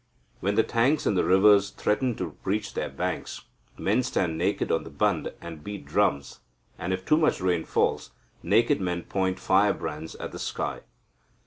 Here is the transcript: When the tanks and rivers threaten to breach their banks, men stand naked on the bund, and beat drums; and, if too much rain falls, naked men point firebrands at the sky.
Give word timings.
When 0.39 0.55
the 0.55 0.63
tanks 0.63 1.05
and 1.05 1.15
rivers 1.15 1.69
threaten 1.69 2.15
to 2.15 2.31
breach 2.43 2.73
their 2.73 2.89
banks, 2.89 3.43
men 3.77 4.01
stand 4.01 4.35
naked 4.35 4.71
on 4.71 4.83
the 4.83 4.89
bund, 4.89 5.31
and 5.39 5.63
beat 5.63 5.85
drums; 5.85 6.39
and, 6.79 6.91
if 6.91 7.05
too 7.05 7.17
much 7.17 7.39
rain 7.39 7.65
falls, 7.65 8.09
naked 8.41 8.81
men 8.81 9.03
point 9.03 9.37
firebrands 9.39 10.15
at 10.15 10.31
the 10.31 10.39
sky. 10.39 10.79